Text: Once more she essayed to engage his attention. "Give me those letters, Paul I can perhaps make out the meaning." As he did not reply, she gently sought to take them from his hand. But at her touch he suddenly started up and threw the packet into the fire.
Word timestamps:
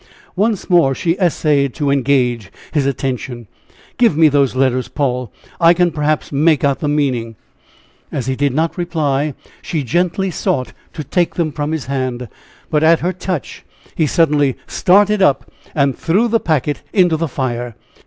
Once 0.35 0.67
more 0.67 0.95
she 0.95 1.15
essayed 1.19 1.75
to 1.75 1.91
engage 1.91 2.51
his 2.71 2.87
attention. 2.87 3.45
"Give 3.99 4.17
me 4.17 4.29
those 4.29 4.55
letters, 4.55 4.87
Paul 4.87 5.31
I 5.59 5.75
can 5.75 5.91
perhaps 5.91 6.31
make 6.31 6.63
out 6.63 6.79
the 6.79 6.87
meaning." 6.87 7.35
As 8.11 8.25
he 8.25 8.35
did 8.35 8.51
not 8.51 8.79
reply, 8.79 9.35
she 9.61 9.83
gently 9.83 10.31
sought 10.31 10.73
to 10.93 11.03
take 11.03 11.35
them 11.35 11.51
from 11.51 11.71
his 11.71 11.85
hand. 11.85 12.29
But 12.71 12.81
at 12.81 13.01
her 13.01 13.13
touch 13.13 13.63
he 13.93 14.07
suddenly 14.07 14.55
started 14.65 15.21
up 15.21 15.47
and 15.75 15.95
threw 15.95 16.27
the 16.27 16.39
packet 16.39 16.81
into 16.91 17.15
the 17.15 17.27
fire. 17.27 17.75